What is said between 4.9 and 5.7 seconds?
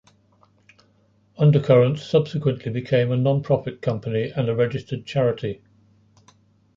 charity.